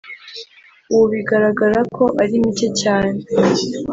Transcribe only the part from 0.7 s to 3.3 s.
ubu bigaragara ko ari mike cyane